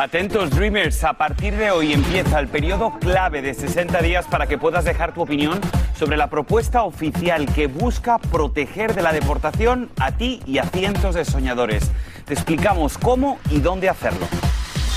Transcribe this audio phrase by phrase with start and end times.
[0.00, 4.56] Atentos Dreamers, a partir de hoy empieza el periodo clave de 60 días para que
[4.56, 5.60] puedas dejar tu opinión
[5.94, 11.14] sobre la propuesta oficial que busca proteger de la deportación a ti y a cientos
[11.14, 11.90] de soñadores.
[12.24, 14.26] Te explicamos cómo y dónde hacerlo.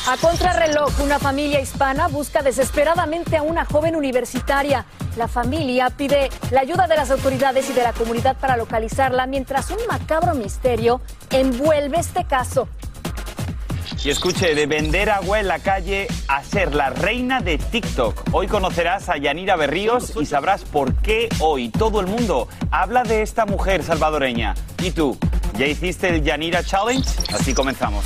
[0.07, 4.85] A contrarreloj, una familia hispana busca desesperadamente a una joven universitaria.
[5.17, 9.69] La familia pide la ayuda de las autoridades y de la comunidad para localizarla mientras
[9.69, 12.69] un macabro misterio envuelve este caso.
[14.03, 18.33] Y escuche, de vender agua en la calle a ser la reina de TikTok.
[18.33, 23.21] Hoy conocerás a Yanira Berríos y sabrás por qué hoy todo el mundo habla de
[23.21, 24.55] esta mujer salvadoreña.
[24.79, 25.17] ¿Y tú?
[25.57, 27.07] ¿Ya hiciste el Yanira Challenge?
[27.33, 28.03] Así comenzamos.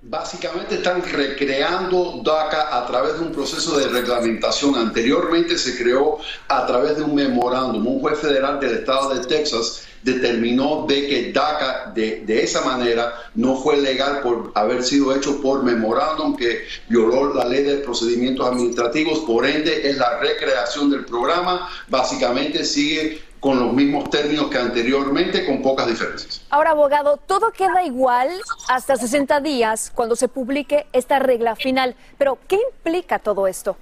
[0.09, 4.75] Básicamente están recreando DACA a través de un proceso de reglamentación.
[4.75, 7.85] Anteriormente se creó a través de un memorándum.
[7.85, 13.13] Un juez federal del estado de Texas determinó de que DACA de, de, esa manera
[13.35, 18.47] no fue legal por haber sido hecho por memorándum que violó la ley de procedimientos
[18.47, 24.57] administrativos, por ende es la recreación del programa, básicamente sigue con los mismos términos que
[24.57, 26.41] anteriormente, con pocas diferencias.
[26.49, 28.29] Ahora, abogado, todo queda igual
[28.67, 33.77] hasta 60 días cuando se publique esta regla final, pero ¿qué implica todo esto?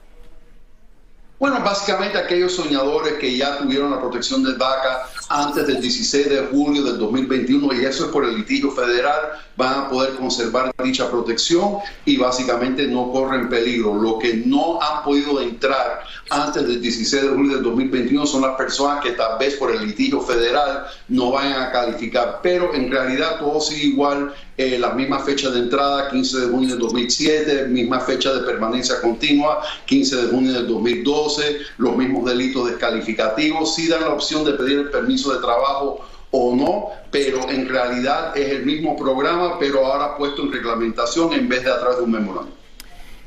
[1.38, 6.47] Bueno, básicamente aquellos soñadores que ya tuvieron la protección de DACA antes del 16 de
[6.51, 9.19] julio del 2021, y eso es por el litigio federal,
[9.55, 13.95] van a poder conservar dicha protección y básicamente no corren peligro.
[13.95, 18.55] Lo que no han podido entrar antes del 16 de julio del 2021 son las
[18.55, 23.39] personas que tal vez por el litigio federal no vayan a calificar, pero en realidad
[23.39, 27.99] todo sigue igual eh, la misma fecha de entrada, 15 de junio del 2007, misma
[27.99, 34.01] fecha de permanencia continua, 15 de junio del 2012, los mismos delitos descalificativos, sí dan
[34.01, 35.99] la opción de pedir el permiso de trabajo
[36.31, 41.47] o no, pero en realidad es el mismo programa, pero ahora puesto en reglamentación en
[41.47, 42.53] vez de a través de un memorándum.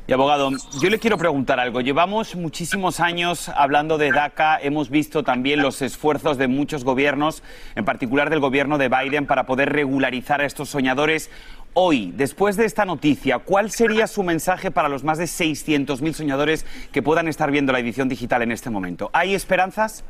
[0.09, 0.50] Y abogado,
[0.81, 1.82] yo le quiero preguntar algo.
[1.82, 7.43] Llevamos muchísimos años hablando de DACA, hemos visto también los esfuerzos de muchos gobiernos,
[7.75, 11.31] en particular del gobierno de Biden, para poder regularizar a estos soñadores.
[11.75, 16.65] Hoy, después de esta noticia, ¿cuál sería su mensaje para los más de 600.000 soñadores
[16.91, 19.10] que puedan estar viendo la edición digital en este momento?
[19.12, 20.04] ¿Hay esperanzas?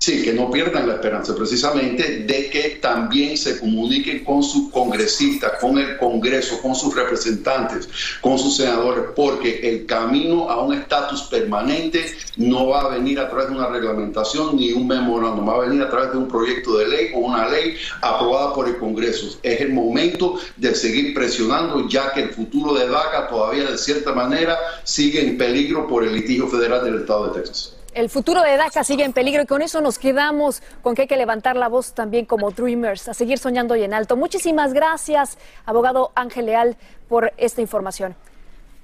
[0.00, 5.54] Sí, que no pierdan la esperanza precisamente de que también se comuniquen con sus congresistas,
[5.60, 7.88] con el Congreso, con sus representantes,
[8.20, 13.28] con sus senadores, porque el camino a un estatus permanente no va a venir a
[13.28, 16.78] través de una reglamentación ni un memorándum, va a venir a través de un proyecto
[16.78, 19.36] de ley o una ley aprobada por el Congreso.
[19.42, 24.12] Es el momento de seguir presionando, ya que el futuro de DACA todavía de cierta
[24.12, 27.77] manera sigue en peligro por el litigio federal del Estado de Texas.
[27.94, 31.08] El futuro de DACA sigue en peligro y con eso nos quedamos con que hay
[31.08, 34.16] que levantar la voz también como Dreamers, a seguir soñando y en alto.
[34.16, 36.76] Muchísimas gracias, abogado Ángel Leal,
[37.08, 38.14] por esta información.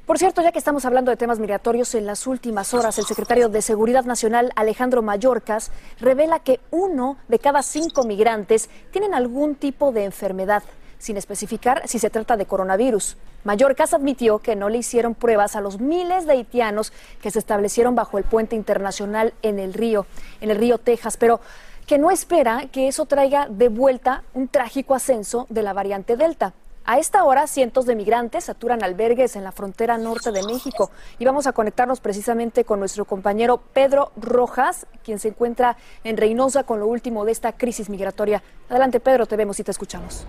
[0.07, 3.49] Por cierto, ya que estamos hablando de temas migratorios, en las últimas horas el secretario
[3.49, 9.93] de Seguridad Nacional, Alejandro Mayorkas, revela que uno de cada cinco migrantes tienen algún tipo
[9.93, 10.63] de enfermedad,
[11.05, 13.19] sin especificar si se trata de coronavirus.
[13.45, 17.95] Mayorkas admitió que no le hicieron pruebas a los miles de haitianos que se establecieron
[17.95, 20.07] bajo el puente internacional en el río,
[20.41, 21.43] en el río Texas, pero
[21.87, 26.55] que no espera que eso traiga de vuelta un trágico ascenso de la variante Delta.
[26.87, 31.27] A esta hora, cientos de migrantes saturan albergues en la frontera norte de México y
[31.27, 36.81] vamos a conectarnos precisamente con nuestro compañero Pedro Rojas, quien se encuentra en Reynosa con
[36.81, 38.43] lo último de esta crisis migratoria.
[38.71, 40.27] Adelante, Pedro, te vemos y te escuchamos.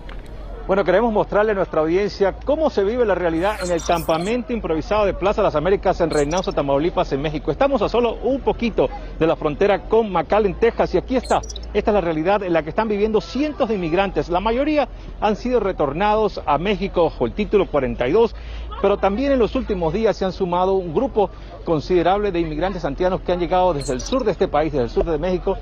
[0.66, 5.06] Bueno, queremos mostrarle a nuestra audiencia cómo se vive la realidad en el campamento improvisado
[5.06, 7.52] de Plaza Las Américas en Reynosa, Tamaulipas, en México.
[7.52, 11.40] Estamos a solo un poquito de la frontera con McAllen, Texas, y aquí está.
[11.72, 14.28] Esta es la realidad en la que están viviendo cientos de inmigrantes.
[14.28, 14.88] La mayoría
[15.20, 18.34] han sido retornados a México bajo el título 42,
[18.82, 21.30] pero también en los últimos días se han sumado un grupo
[21.64, 24.90] considerable de inmigrantes antianos que han llegado desde el sur de este país, desde el
[24.90, 25.56] sur de México,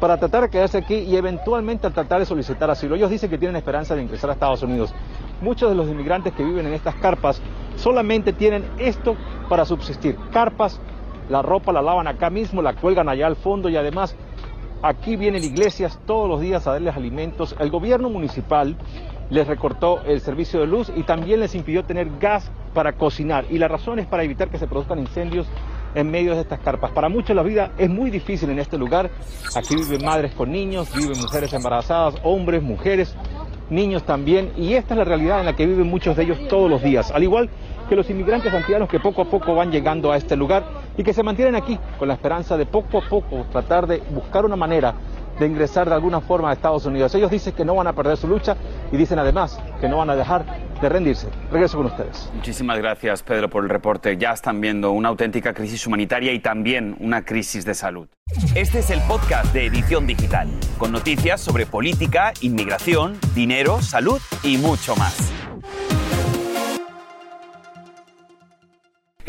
[0.00, 2.94] para tratar de quedarse aquí y eventualmente tratar de solicitar asilo.
[2.94, 4.94] Ellos dicen que tienen esperanza de ingresar a Estados Unidos.
[5.40, 7.40] Muchos de los inmigrantes que viven en estas carpas
[7.76, 9.16] solamente tienen esto
[9.48, 10.16] para subsistir.
[10.32, 10.80] Carpas,
[11.28, 14.14] la ropa la lavan acá mismo, la cuelgan allá al fondo y además
[14.82, 17.56] aquí vienen iglesias todos los días a darles alimentos.
[17.58, 18.76] El gobierno municipal
[19.30, 23.44] les recortó el servicio de luz y también les impidió tener gas para cocinar.
[23.50, 25.46] Y la razón es para evitar que se produzcan incendios
[25.94, 26.90] en medio de estas carpas.
[26.92, 29.10] Para muchos la vida es muy difícil en este lugar.
[29.54, 33.14] Aquí viven madres con niños, viven mujeres embarazadas, hombres, mujeres,
[33.70, 34.52] niños también.
[34.56, 37.10] Y esta es la realidad en la que viven muchos de ellos todos los días.
[37.10, 37.48] Al igual
[37.88, 40.64] que los inmigrantes haitianos que poco a poco van llegando a este lugar
[40.96, 44.44] y que se mantienen aquí con la esperanza de poco a poco tratar de buscar
[44.44, 44.94] una manera
[45.38, 47.14] de ingresar de alguna forma a Estados Unidos.
[47.14, 48.56] Ellos dicen que no van a perder su lucha
[48.92, 50.44] y dicen además que no van a dejar
[50.80, 51.28] de rendirse.
[51.50, 52.30] Regreso con ustedes.
[52.34, 54.16] Muchísimas gracias, Pedro, por el reporte.
[54.16, 58.08] Ya están viendo una auténtica crisis humanitaria y también una crisis de salud.
[58.54, 64.58] Este es el podcast de Edición Digital, con noticias sobre política, inmigración, dinero, salud y
[64.58, 65.32] mucho más.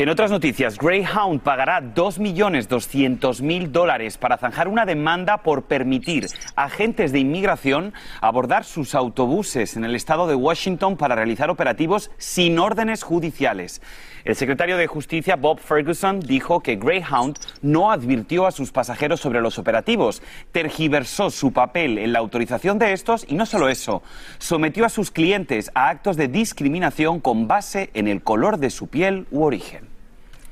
[0.00, 6.26] En otras noticias, Greyhound pagará 2.200.000 dólares para zanjar una demanda por permitir
[6.56, 7.92] a agentes de inmigración
[8.22, 13.82] abordar sus autobuses en el estado de Washington para realizar operativos sin órdenes judiciales.
[14.24, 19.42] El secretario de Justicia, Bob Ferguson, dijo que Greyhound no advirtió a sus pasajeros sobre
[19.42, 24.02] los operativos, tergiversó su papel en la autorización de estos y no solo eso,
[24.38, 28.86] sometió a sus clientes a actos de discriminación con base en el color de su
[28.86, 29.89] piel u origen.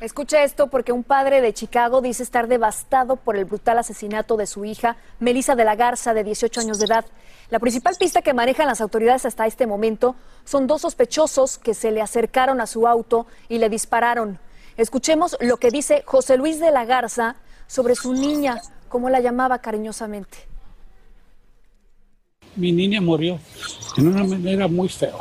[0.00, 4.46] Escuche esto porque un padre de Chicago dice estar devastado por el brutal asesinato de
[4.46, 7.04] su hija, Melissa de la Garza, de 18 años de edad.
[7.50, 10.14] La principal pista que manejan las autoridades hasta este momento
[10.44, 14.38] son dos sospechosos que se le acercaron a su auto y le dispararon.
[14.76, 17.34] Escuchemos lo que dice José Luis de la Garza
[17.66, 20.38] sobre su niña, como la llamaba cariñosamente.
[22.54, 23.40] Mi niña murió
[23.96, 25.16] de una manera muy fea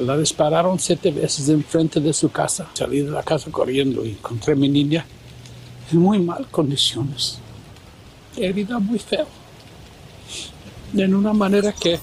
[0.00, 2.68] la dispararon siete veces enfrente de su casa.
[2.74, 5.04] Salí de la casa corriendo y encontré a mi niña
[5.92, 7.38] en muy mal condiciones.
[8.36, 9.26] Herida muy fea.
[10.94, 12.00] En una manera que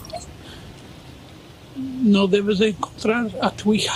[1.76, 3.96] no debes de encontrar a tu hija.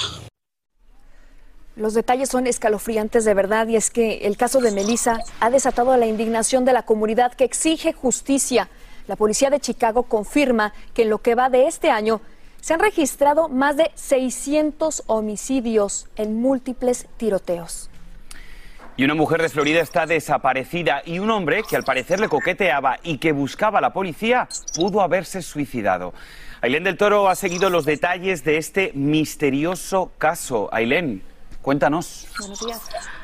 [1.76, 5.96] Los detalles son escalofriantes de verdad y es que el caso de Melissa ha desatado
[5.96, 8.70] la indignación de la comunidad que exige justicia.
[9.08, 12.22] La policía de Chicago confirma que en lo que va de este año
[12.62, 17.90] se han registrado más de 600 homicidios en múltiples tiroteos.
[18.98, 23.00] Y una mujer de Florida está desaparecida y un hombre que al parecer le coqueteaba
[23.04, 26.14] y que buscaba a la policía pudo haberse suicidado.
[26.62, 30.70] Ailén del Toro ha seguido los detalles de este misterioso caso.
[30.72, 31.24] Ailén,
[31.64, 32.28] cuéntanos.
[32.38, 32.82] Buenos días.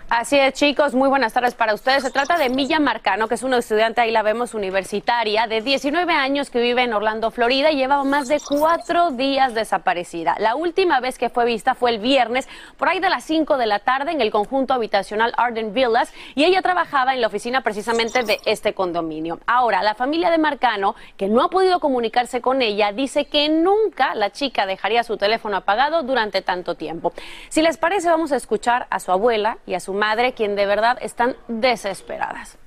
[0.10, 2.02] Así es, chicos, muy buenas tardes para ustedes.
[2.02, 6.14] Se trata de Milla Marcano, que es una estudiante, ahí la vemos, universitaria, de 19
[6.14, 10.38] años que vive en Orlando, Florida, y lleva más de cuatro días desaparecida.
[10.40, 12.48] La última vez que fue vista fue el viernes,
[12.78, 16.46] por ahí de las 5 de la tarde, en el conjunto habitacional Arden Villas, y
[16.46, 19.42] ella trabajaba en la oficina precisamente de este condominio.
[19.46, 24.16] Ahora, la familia de Marcano, que no ha podido comunicarse con ella, dice que nunca
[24.16, 27.12] la chica dejaría su teléfono apagado durante tanto tiempo.
[27.50, 30.66] Si les parece, vamos a escuchar a su abuela y a su madre, quien de
[30.66, 32.58] verdad están desesperadas.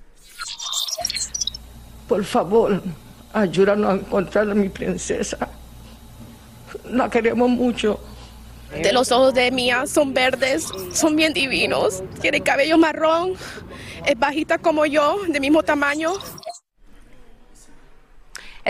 [2.08, 2.82] Por favor,
[3.32, 5.49] ayúdanos a encontrar a mi princesa.
[6.90, 8.00] La queremos mucho.
[8.72, 12.02] De los ojos de Mía son verdes, son bien divinos.
[12.20, 13.32] Tiene cabello marrón,
[14.06, 16.12] es bajita como yo, de mismo tamaño.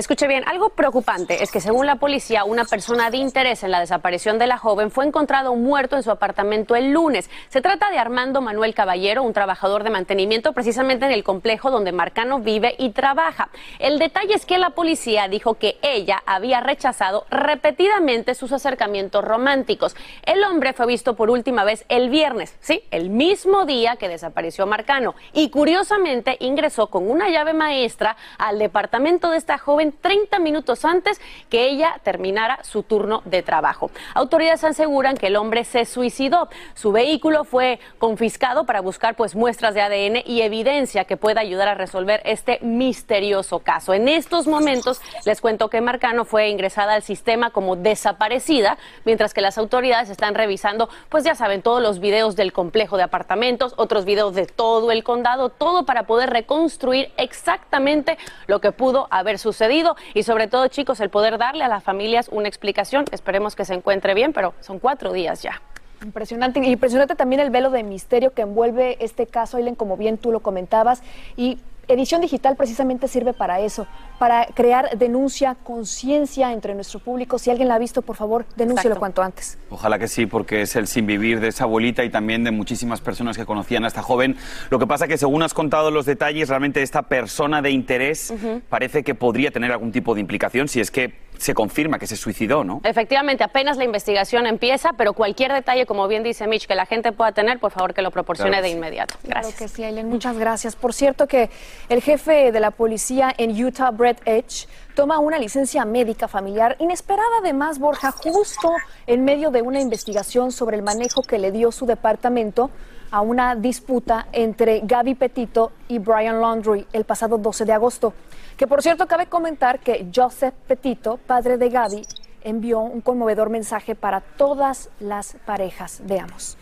[0.00, 3.80] Escuche bien, algo preocupante es que según la policía, una persona de interés en la
[3.80, 7.28] desaparición de la joven fue encontrado muerto en su apartamento el lunes.
[7.50, 11.92] Se trata de Armando Manuel Caballero, un trabajador de mantenimiento precisamente en el complejo donde
[11.92, 13.50] Marcano vive y trabaja.
[13.78, 19.94] El detalle es que la policía dijo que ella había rechazado repetidamente sus acercamientos románticos.
[20.24, 24.66] El hombre fue visto por última vez el viernes, sí, el mismo día que desapareció
[24.66, 30.84] Marcano y curiosamente ingresó con una llave maestra al departamento de esta joven 30 minutos
[30.84, 33.90] antes que ella terminara su turno de trabajo.
[34.14, 36.48] Autoridades aseguran que el hombre se suicidó.
[36.74, 41.68] Su vehículo fue confiscado para buscar pues muestras de ADN y evidencia que pueda ayudar
[41.68, 43.94] a resolver este misterioso caso.
[43.94, 49.40] En estos momentos les cuento que Marcano fue ingresada al sistema como desaparecida, mientras que
[49.40, 54.04] las autoridades están revisando, pues ya saben, todos los videos del complejo de apartamentos, otros
[54.04, 59.79] videos de todo el condado, todo para poder reconstruir exactamente lo que pudo haber sucedido
[60.14, 63.04] y sobre todo, chicos, el poder darle a las familias una explicación.
[63.12, 65.60] Esperemos que se encuentre bien, pero son cuatro días ya.
[66.02, 70.32] Impresionante, impresionante también el velo de misterio que envuelve este caso, Ailen, como bien tú
[70.32, 71.02] lo comentabas,
[71.36, 71.58] y
[71.90, 73.88] Edición Digital precisamente sirve para eso,
[74.20, 77.36] para crear denuncia, conciencia entre nuestro público.
[77.36, 79.58] Si alguien la ha visto, por favor, denúncielo cuanto antes.
[79.70, 83.00] Ojalá que sí, porque es el sin vivir de esa abuelita y también de muchísimas
[83.00, 84.36] personas que conocían a esta joven.
[84.70, 88.32] Lo que pasa que según has contado los detalles, realmente esta persona de interés
[88.68, 92.16] parece que podría tener algún tipo de implicación si es que se confirma que se
[92.16, 92.82] suicidó, ¿no?
[92.84, 97.12] Efectivamente, apenas la investigación empieza, pero cualquier detalle, como bien dice Mitch, que la gente
[97.12, 99.14] pueda tener, por favor que lo proporcione de inmediato.
[99.24, 99.54] Gracias.
[99.54, 100.76] Claro que sí, Aileen, muchas gracias.
[100.76, 101.48] Por cierto que
[101.88, 107.38] el jefe de la policía en Utah, Brett Edge, toma una licencia médica familiar inesperada
[107.40, 108.74] además, Borja, justo
[109.06, 112.70] en medio de una investigación sobre el manejo que le dio su departamento
[113.10, 118.12] a una disputa entre Gaby Petito y Brian Laundry el pasado 12 de agosto.
[118.60, 122.02] Que por cierto, cabe comentar que Joseph Petito, padre de Gaby,
[122.44, 126.02] envió un conmovedor mensaje para todas las parejas.
[126.04, 126.58] Veamos.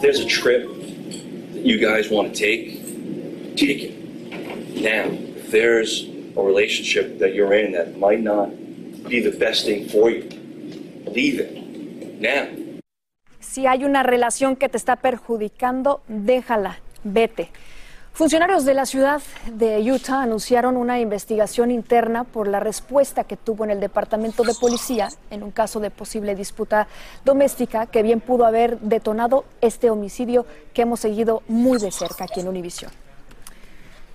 [0.00, 0.66] There's a trip
[1.52, 2.80] that you guys want to take,
[3.54, 4.80] take it.
[4.80, 6.08] Now, if there's
[6.38, 8.48] a relationship that you're in that might not
[9.10, 10.26] be the best thing for you,
[11.14, 12.18] leave it.
[12.18, 12.48] Now.
[13.40, 17.50] Si hay una relación que te está perjudicando, déjala, vete.
[18.14, 19.22] Funcionarios de la ciudad
[19.54, 24.52] de Utah anunciaron una investigación interna por la respuesta que tuvo en el departamento de
[24.52, 26.88] policía en un caso de posible disputa
[27.24, 32.40] doméstica que bien pudo haber detonado este homicidio que hemos seguido muy de cerca aquí
[32.40, 32.92] en Univision.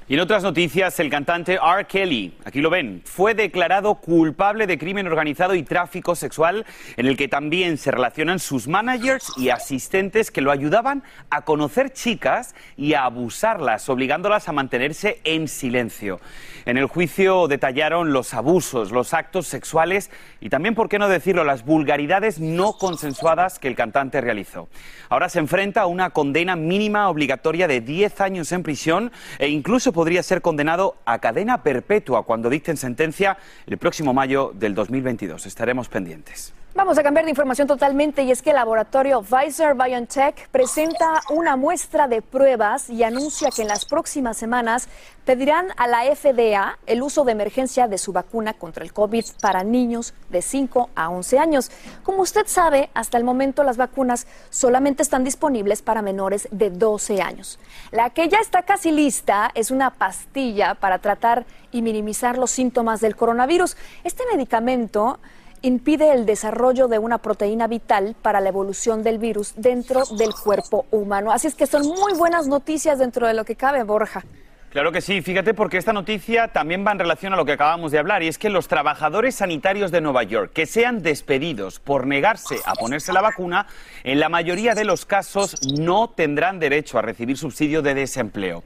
[0.10, 1.84] Y en otras noticias, el cantante R.
[1.86, 7.18] Kelly, aquí lo ven, fue declarado culpable de crimen organizado y tráfico sexual, en el
[7.18, 12.94] que también se relacionan sus managers y asistentes que lo ayudaban a conocer chicas y
[12.94, 16.22] a abusarlas, obligándolas a mantenerse en silencio.
[16.66, 20.10] En el juicio detallaron los abusos, los actos sexuales
[20.40, 24.70] y también, por qué no decirlo, las vulgaridades no consensuadas que el cantante realizó.
[25.10, 29.94] Ahora se enfrenta a una condena mínima obligatoria de 10 años en prisión e incluso
[29.98, 33.36] podría ser condenado a cadena perpetua cuando dicten sentencia
[33.66, 35.48] el próximo mayo del 2022.
[35.48, 36.54] Estaremos pendientes.
[36.78, 41.56] Vamos a cambiar de información totalmente y es que el laboratorio Pfizer BioNTech presenta una
[41.56, 44.88] muestra de pruebas y anuncia que en las próximas semanas
[45.26, 49.64] pedirán a la FDA el uso de emergencia de su vacuna contra el COVID para
[49.64, 51.72] niños de 5 a 11 años.
[52.04, 57.24] Como usted sabe, hasta el momento las vacunas solamente están disponibles para menores de 12
[57.24, 57.58] años.
[57.90, 63.02] La que ya está casi lista es una pastilla para tratar y minimizar los síntomas
[63.02, 63.76] del coronavirus.
[64.04, 65.20] Este medicamento
[65.62, 70.86] impide el desarrollo de una proteína vital para la evolución del virus dentro del cuerpo
[70.92, 71.32] humano.
[71.32, 74.24] Así es que son muy buenas noticias dentro de lo que cabe, Borja.
[74.70, 77.92] Claro que sí, fíjate porque esta noticia también va en relación a lo que acabamos
[77.92, 82.06] de hablar y es que los trabajadores sanitarios de Nueva York que sean despedidos por
[82.06, 83.66] negarse a ponerse la vacuna,
[84.04, 88.64] en la mayoría de los casos no tendrán derecho a recibir subsidio de desempleo.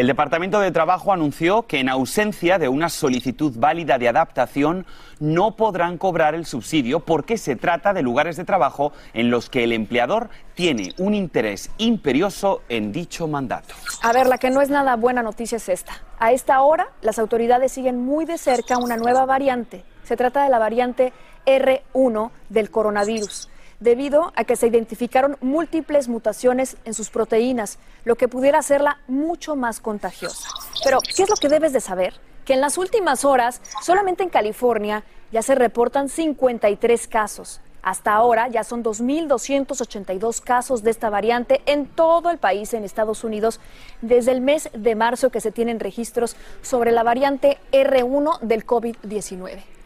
[0.00, 4.86] El Departamento de Trabajo anunció que en ausencia de una solicitud válida de adaptación
[5.18, 9.62] no podrán cobrar el subsidio porque se trata de lugares de trabajo en los que
[9.62, 13.74] el empleador tiene un interés imperioso en dicho mandato.
[14.02, 15.92] A ver, la que no es nada buena noticia es esta.
[16.18, 19.84] A esta hora, las autoridades siguen muy de cerca una nueva variante.
[20.04, 21.12] Se trata de la variante
[21.44, 28.28] R1 del coronavirus debido a que se identificaron múltiples mutaciones en sus proteínas, lo que
[28.28, 30.48] pudiera hacerla mucho más contagiosa.
[30.84, 32.14] Pero, ¿qué es lo que debes de saber?
[32.44, 38.48] Que en las últimas horas, solamente en California, ya se reportan 53 casos Hasta ahora
[38.48, 43.58] ya son 2.282 casos de esta variante en todo el país en Estados Unidos
[44.02, 49.79] desde el mes de marzo que se tienen registros sobre la variante R1 del COVID-19.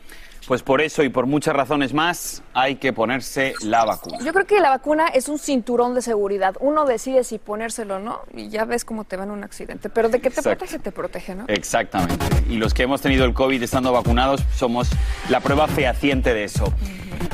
[0.46, 4.18] Pues por eso y por muchas razones más hay que ponerse la vacuna.
[4.22, 6.54] Yo creo que la vacuna es un cinturón de seguridad.
[6.60, 9.88] Uno decide si ponérselo o no y ya ves cómo te va en un accidente.
[9.88, 10.58] Pero de qué te Exacto.
[10.58, 11.44] protege, te protege, ¿no?
[11.48, 12.24] Exactamente.
[12.48, 14.90] Y los que hemos tenido el COVID estando vacunados somos
[15.30, 16.72] la prueba fehaciente de eso.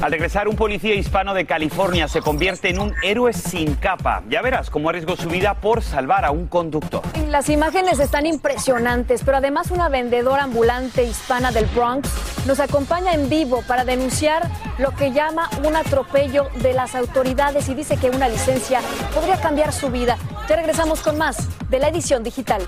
[0.02, 4.22] Al regresar, un policía hispano de California se convierte en un héroe sin capa.
[4.28, 7.02] Ya verás cómo arriesgó su vida por salvar a un conductor.
[7.28, 12.08] Las imágenes están impresionantes, pero además una vendedora ambulante hispana del Bronx
[12.46, 17.74] nos acompaña en vivo para denunciar lo que llama un atropello de las autoridades y
[17.74, 18.80] dice que una licencia
[19.14, 20.16] podría cambiar su vida.
[20.48, 22.62] Ya regresamos con más de la edición digital.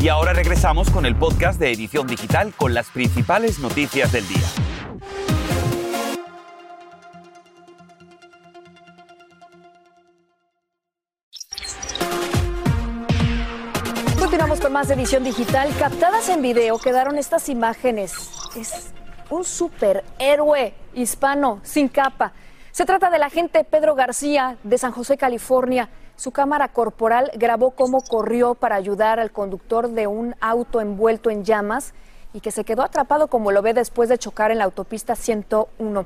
[0.00, 4.46] Y ahora regresamos con el podcast de Edición Digital con las principales noticias del día.
[14.18, 15.68] Continuamos con más edición digital.
[15.78, 18.14] Captadas en video quedaron estas imágenes.
[18.56, 18.94] Es
[19.28, 22.32] un superhéroe hispano sin capa.
[22.72, 25.90] Se trata del agente Pedro García de San José, California.
[26.20, 31.46] Su cámara corporal grabó cómo corrió para ayudar al conductor de un auto envuelto en
[31.46, 31.94] llamas
[32.34, 36.04] y que se quedó atrapado como lo ve después de chocar en la autopista 101.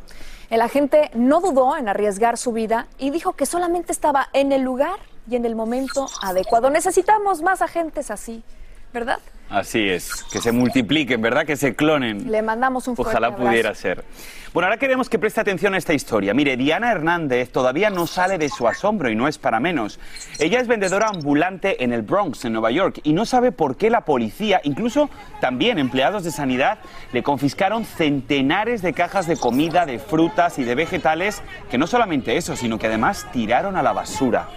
[0.51, 4.63] El agente no dudó en arriesgar su vida y dijo que solamente estaba en el
[4.63, 6.71] lugar y en el momento adecuado.
[6.71, 8.45] Necesitamos más agentes así,
[8.93, 9.19] ¿verdad?
[9.51, 11.47] Así es, que se multipliquen, ¿verdad?
[11.47, 12.31] Que se clonen.
[12.31, 13.45] Le mandamos un fuerte Ojalá abrazo.
[13.45, 14.05] pudiera ser.
[14.53, 16.33] Bueno, ahora queremos que preste atención a esta historia.
[16.33, 19.99] Mire, Diana Hernández todavía no sale de su asombro y no es para menos.
[20.39, 23.91] Ella es vendedora ambulante en el Bronx, en Nueva York, y no sabe por qué
[23.91, 25.11] la policía, incluso
[25.41, 26.79] también empleados de sanidad,
[27.13, 32.37] le confiscaron centenares de cajas de comida, de frutas y de vegetales, que no solamente
[32.37, 34.49] eso, sino que además tiraron a la basura.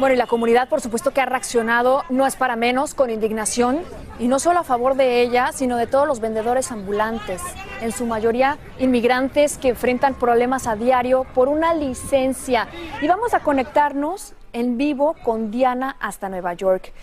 [0.00, 3.82] Bueno, y la comunidad, por supuesto, que ha reaccionado, no es para menos, con indignación,
[4.18, 7.42] y no solo a favor de ella, sino de todos los vendedores ambulantes,
[7.82, 12.66] en su mayoría inmigrantes que enfrentan problemas a diario por una licencia.
[13.02, 16.94] Y vamos a conectarnos en vivo con Diana hasta Nueva York.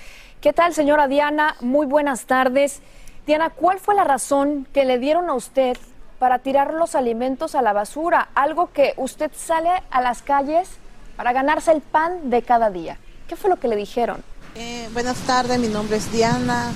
[0.42, 1.56] ¿Qué tal, señora Diana?
[1.62, 2.82] Muy buenas tardes.
[3.28, 5.78] Diana, ¿cuál fue la razón que le dieron a usted
[6.18, 8.30] para tirar los alimentos a la basura?
[8.34, 10.80] Algo que usted sale a las calles
[11.18, 12.98] para ganarse el pan de cada día.
[13.28, 14.24] ¿Qué fue lo que le dijeron?
[14.56, 16.72] Eh, buenas tardes, mi nombre es Diana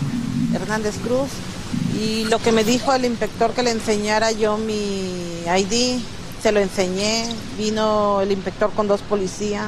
[0.54, 1.30] Hernández Cruz
[1.97, 6.01] y lo que me dijo el inspector que le enseñara yo mi ID,
[6.41, 9.67] se lo enseñé, vino el inspector con dos policías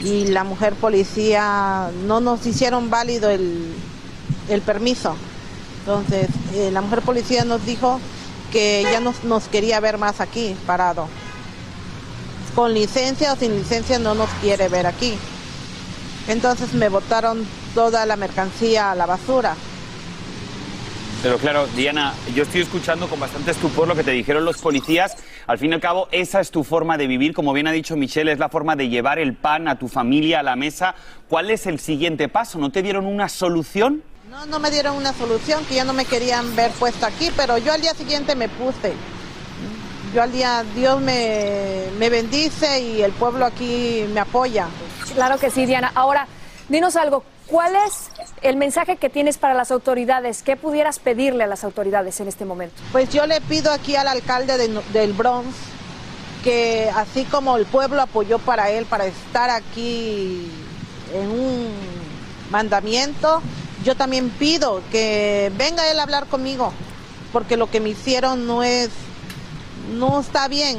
[0.00, 3.74] y la mujer policía no nos hicieron válido el,
[4.64, 5.14] permiso.
[5.80, 8.00] Entonces, eh, la mujer policía nos dijo
[8.52, 11.08] que ya nos, nos quería ver más aquí, parado.
[12.56, 15.12] Con licencia o sin licencia no nos quiere ver aquí.
[16.26, 19.54] Entonces me botaron toda la mercancía a la basura.
[21.22, 25.16] Pero claro, Diana, yo estoy escuchando con bastante estupor lo que te dijeron los policías.
[25.46, 27.34] Al fin y al cabo, esa es tu forma de vivir.
[27.34, 30.40] Como bien ha dicho Michelle, es la forma de llevar el pan a tu familia
[30.40, 30.94] a la mesa.
[31.28, 32.58] ¿Cuál es el siguiente paso?
[32.58, 34.02] ¿No te dieron una solución?
[34.30, 37.58] No, no me dieron una solución, que ya no me querían ver puesta aquí, pero
[37.58, 38.94] yo al día siguiente me puse.
[40.14, 44.66] Yo al día, Dios me, me bendice y el pueblo aquí me apoya.
[45.14, 45.92] Claro que sí, Diana.
[45.94, 46.26] Ahora,
[46.68, 47.22] dinos algo.
[47.46, 48.08] ¿Cuál es
[48.42, 50.42] el mensaje que tienes para las autoridades?
[50.42, 52.74] ¿Qué pudieras pedirle a las autoridades en este momento?
[52.92, 55.46] Pues yo le pido aquí al alcalde de- del Bronx
[56.42, 60.50] que así como el pueblo apoyó para él, para estar aquí
[61.14, 61.68] en un
[62.50, 63.42] mandamiento,
[63.84, 66.72] yo también pido que venga él a hablar conmigo,
[67.32, 68.90] porque lo que me hicieron no es,
[69.90, 70.78] no está bien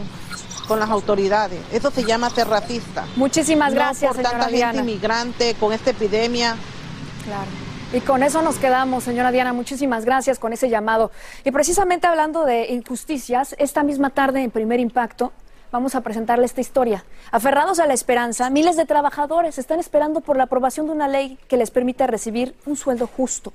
[0.68, 1.60] con las autoridades.
[1.72, 3.06] Eso se llama ser racista.
[3.16, 4.82] Muchísimas No gracias, por tanta señora gente Diana.
[4.82, 6.56] inmigrante con esta epidemia.
[7.24, 7.48] Claro.
[7.94, 9.54] Y con eso nos quedamos, señora Diana.
[9.54, 11.10] Muchísimas gracias con ese llamado.
[11.46, 15.32] Y precisamente hablando de injusticias, esta misma tarde en Primer Impacto
[15.72, 17.06] vamos a presentarle esta historia.
[17.32, 21.38] Aferrados a la esperanza, miles de trabajadores están esperando por la aprobación de una ley
[21.48, 23.54] que les permita recibir un sueldo justo.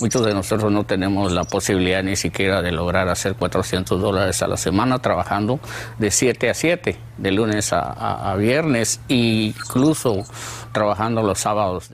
[0.00, 4.46] Muchos de nosotros no tenemos la posibilidad ni siquiera de lograr hacer 400 dólares a
[4.46, 5.58] la semana trabajando
[5.98, 10.24] de 7 a 7, de lunes a, viernes, incluso
[10.72, 11.90] trabajando los sábados.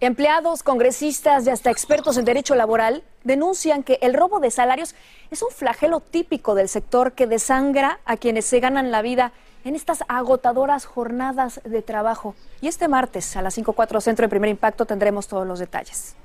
[0.00, 4.94] Empleados, congresistas y hasta expertos en derecho laboral denuncian que el robo de salarios
[5.30, 9.32] es un flagelo típico del sector que desangra a quienes se ganan la vida
[9.64, 12.34] en estas agotadoras jornadas de trabajo.
[12.62, 16.16] Y este martes a las 5.4 Centro de Primer Impacto tendremos todos los detalles.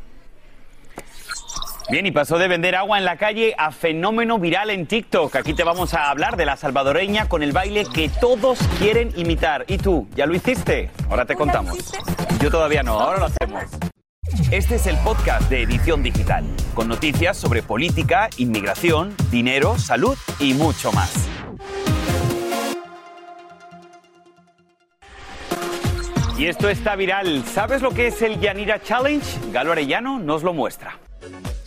[1.88, 5.36] Bien, y pasó de vender agua en la calle a fenómeno viral en TikTok.
[5.36, 9.66] Aquí te vamos a hablar de la salvadoreña con el baile que todos quieren imitar.
[9.68, 10.08] ¿Y tú?
[10.16, 10.90] ¿Ya lo hiciste?
[11.12, 11.94] Ahora te contamos.
[12.42, 13.64] Yo todavía no, ahora lo hacemos.
[14.50, 16.44] Este es el podcast de Edición Digital,
[16.74, 21.30] con noticias sobre política, inmigración, dinero, salud y mucho más.
[26.36, 27.46] Y esto está viral.
[27.46, 29.26] ¿Sabes lo que es el Yanira Challenge?
[29.52, 30.98] Galo Arellano nos lo muestra.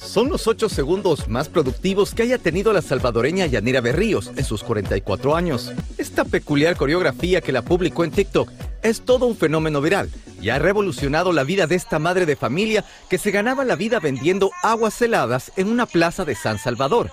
[0.08, 4.64] Son los ocho segundos más productivos que haya tenido la salvadoreña Yanira Berríos en sus
[4.64, 5.70] 44 años.
[5.98, 8.50] Esta peculiar coreografía que la publicó en TikTok
[8.82, 10.08] es todo un fenómeno viral
[10.40, 14.00] y ha revolucionado la vida de esta madre de familia que se ganaba la vida
[14.00, 17.10] vendiendo aguas heladas en una plaza de San Salvador.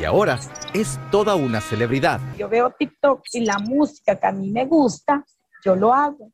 [0.00, 0.40] Y ahora
[0.72, 2.18] es toda una celebridad.
[2.38, 5.22] Yo veo TikTok y la música que a mí me gusta,
[5.62, 6.32] yo lo hago.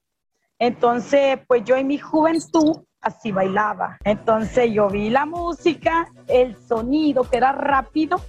[0.61, 3.99] Entonces, pues yo en mi juventud así bailaba.
[4.05, 8.21] Entonces yo vi la música, el sonido que era rápido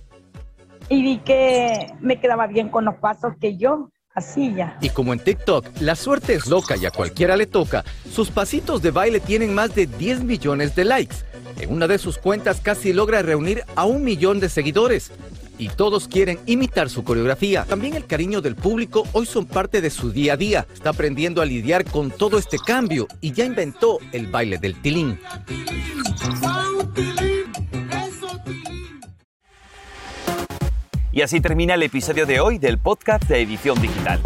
[0.90, 4.78] y vi que me quedaba bien con los pasos que yo hacía.
[4.82, 8.82] Y como en TikTok la suerte es loca y a cualquiera le toca, sus pasitos
[8.82, 11.16] de baile tienen más de 10 millones de likes.
[11.60, 15.12] En una de sus cuentas casi logra reunir a un millón de seguidores
[15.58, 17.66] y todos quieren imitar su coreografía.
[17.66, 20.68] También el cariño del público hoy son parte de su día a día.
[20.74, 25.20] Está aprendiendo a lidiar con todo este cambio y ya inventó el baile del tilín.
[31.16, 34.20] Y así termina el episodio de hoy del podcast de Edición Digital.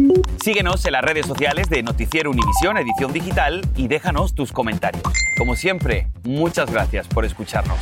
[0.43, 5.03] Síguenos en las redes sociales de Noticiero Univisión Edición Digital y déjanos tus comentarios.
[5.37, 7.77] Como siempre, muchas gracias por escucharnos.